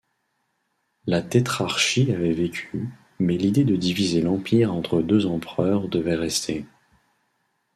La 1.05 1.21
Tétrarchie 1.21 2.11
avait 2.11 2.33
vécu, 2.33 2.89
mais 3.19 3.37
l'idée 3.37 3.63
de 3.63 3.75
diviser 3.75 4.19
l'Empire 4.23 4.73
entre 4.73 5.03
deux 5.03 5.27
empereurs 5.27 5.89
devait 5.89 6.15
rester. 6.15 6.65